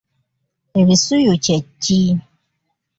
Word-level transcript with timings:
Ebisuyu 0.79 1.33
kye 1.43 1.57
ki? 1.83 1.99